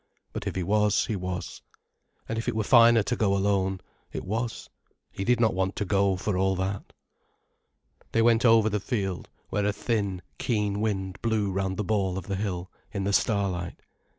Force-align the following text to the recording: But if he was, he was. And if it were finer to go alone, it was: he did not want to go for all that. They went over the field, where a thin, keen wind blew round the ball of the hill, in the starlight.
But 0.33 0.47
if 0.47 0.55
he 0.55 0.63
was, 0.63 1.05
he 1.05 1.15
was. 1.15 1.61
And 2.27 2.39
if 2.39 2.47
it 2.47 2.55
were 2.55 2.63
finer 2.63 3.03
to 3.03 3.15
go 3.15 3.37
alone, 3.37 3.81
it 4.11 4.25
was: 4.25 4.67
he 5.11 5.23
did 5.23 5.39
not 5.39 5.53
want 5.53 5.75
to 5.75 5.85
go 5.85 6.15
for 6.15 6.35
all 6.39 6.55
that. 6.55 6.91
They 8.11 8.23
went 8.23 8.43
over 8.43 8.67
the 8.67 8.79
field, 8.79 9.29
where 9.51 9.63
a 9.67 9.71
thin, 9.71 10.23
keen 10.39 10.81
wind 10.81 11.21
blew 11.21 11.51
round 11.51 11.77
the 11.77 11.83
ball 11.83 12.17
of 12.17 12.25
the 12.25 12.35
hill, 12.35 12.71
in 12.91 13.03
the 13.03 13.13
starlight. 13.13 13.79